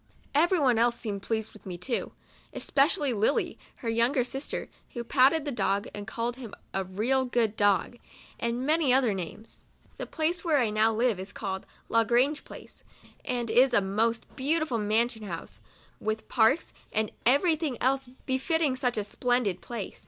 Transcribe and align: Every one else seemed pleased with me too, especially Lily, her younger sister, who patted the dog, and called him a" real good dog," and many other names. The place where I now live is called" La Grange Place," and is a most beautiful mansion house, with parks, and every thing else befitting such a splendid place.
Every 0.33 0.57
one 0.57 0.79
else 0.79 0.95
seemed 0.95 1.21
pleased 1.21 1.53
with 1.53 1.63
me 1.63 1.77
too, 1.77 2.11
especially 2.53 3.13
Lily, 3.13 3.59
her 3.85 3.87
younger 3.87 4.23
sister, 4.23 4.67
who 4.93 5.03
patted 5.03 5.45
the 5.45 5.51
dog, 5.51 5.87
and 5.93 6.07
called 6.07 6.37
him 6.37 6.55
a" 6.73 6.83
real 7.03 7.23
good 7.23 7.55
dog," 7.55 7.99
and 8.39 8.65
many 8.65 8.91
other 8.91 9.13
names. 9.13 9.63
The 9.97 10.07
place 10.07 10.43
where 10.43 10.57
I 10.57 10.71
now 10.71 10.91
live 10.91 11.19
is 11.19 11.31
called" 11.31 11.67
La 11.87 12.03
Grange 12.03 12.43
Place," 12.43 12.83
and 13.23 13.51
is 13.51 13.75
a 13.75 13.79
most 13.81 14.25
beautiful 14.35 14.79
mansion 14.79 15.21
house, 15.21 15.61
with 15.99 16.27
parks, 16.27 16.73
and 16.91 17.11
every 17.23 17.55
thing 17.55 17.79
else 17.79 18.09
befitting 18.25 18.75
such 18.75 18.97
a 18.97 19.03
splendid 19.03 19.61
place. 19.61 19.99